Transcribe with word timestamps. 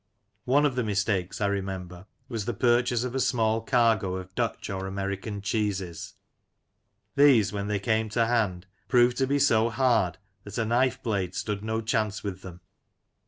One 0.45 0.65
of 0.65 0.73
the 0.73 0.83
mistakes, 0.83 1.39
I 1.41 1.45
remember, 1.45 2.07
was 2.27 2.45
the 2.45 2.55
purchase 2.55 3.03
of 3.03 3.13
a 3.13 3.19
small 3.19 3.61
cargo 3.61 4.15
of 4.15 4.33
Dutch 4.33 4.67
or 4.67 4.87
American 4.87 5.41
cheeses. 5.43 6.15
These, 7.15 7.53
when 7.53 7.67
they 7.67 7.77
came 7.79 8.09
to 8.17 8.25
hand, 8.25 8.65
proved 8.87 9.17
to 9.17 9.27
be 9.27 9.37
so 9.37 9.69
hard 9.69 10.17
that 10.43 10.57
a 10.57 10.65
knife 10.65 11.03
blade 11.03 11.35
stood 11.35 11.63
no 11.63 11.81
chance 11.81 12.23
with 12.23 12.41
them. 12.41 12.61